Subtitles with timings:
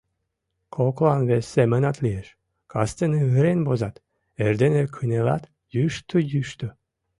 [0.75, 2.27] Коклан вес семынат лиеш:
[2.71, 3.95] кастене ырен возат,
[4.45, 5.43] эрдене кынелат—
[5.73, 6.67] йӱштӧ-йӱштӧ.